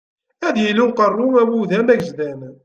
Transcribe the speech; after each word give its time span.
Ad 0.47 0.55
yili 0.63 0.81
uqerru 0.87 1.27
awudam 1.41 1.87
agejdan. 1.93 2.39